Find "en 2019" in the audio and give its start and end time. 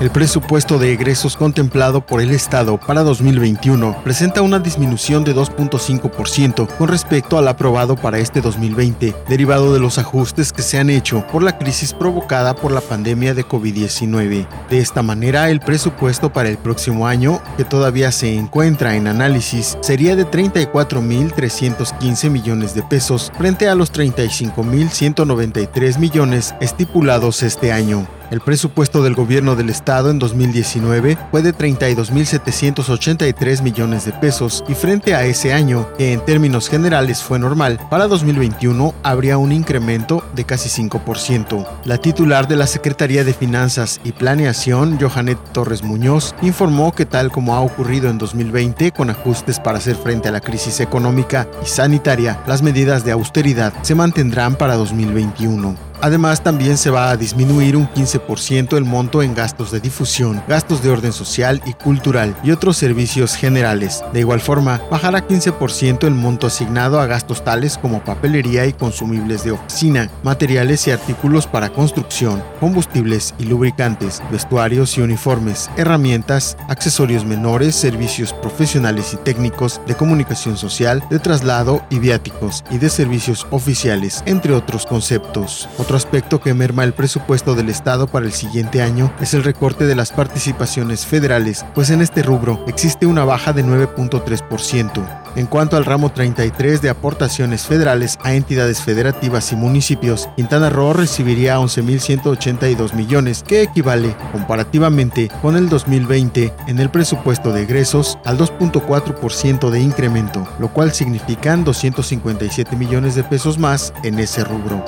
30.10-31.16